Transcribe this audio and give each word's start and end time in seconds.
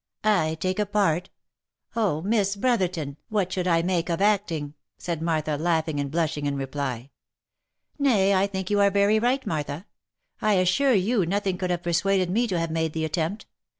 "I 0.23 0.55
take 0.59 0.79
a 0.79 0.87
part! 0.87 1.29
Oh! 1.95 2.23
Miss 2.23 2.55
Brotherton 2.55 3.17
what 3.29 3.53
should 3.53 3.67
I 3.67 3.83
make 3.83 4.09
of 4.09 4.19
acting?" 4.19 4.73
said 4.97 5.21
Martha, 5.21 5.57
laughing 5.57 5.99
and 5.99 6.09
blushing, 6.09 6.47
in 6.47 6.55
reply." 6.55 7.11
Nay 7.99 8.33
I 8.33 8.47
think 8.47 8.71
you 8.71 8.79
are 8.79 8.89
very 8.89 9.19
right, 9.19 9.45
Martha. 9.45 9.85
I 10.41 10.53
assure 10.53 10.93
you 10.95 11.27
nothing 11.27 11.55
could 11.59 11.69
have 11.69 11.83
persuaded 11.83 12.31
me 12.31 12.47
to 12.47 12.57
have 12.57 12.71
made 12.71 12.93
the 12.93 13.05
attempt. 13.05 13.45